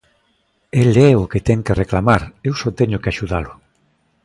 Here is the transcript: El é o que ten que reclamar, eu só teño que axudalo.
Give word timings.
El 0.83 0.91
é 1.07 1.09
o 1.23 1.29
que 1.31 1.43
ten 1.47 1.59
que 1.65 1.77
reclamar, 1.81 2.21
eu 2.47 2.53
só 2.61 2.69
teño 2.79 3.01
que 3.01 3.09
axudalo. 3.11 3.53